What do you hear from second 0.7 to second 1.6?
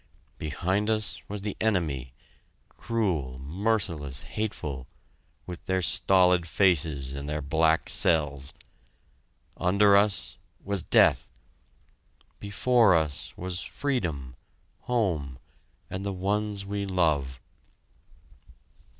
us was the